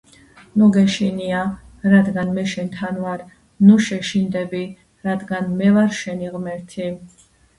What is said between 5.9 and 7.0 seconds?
შენი ღმერთი.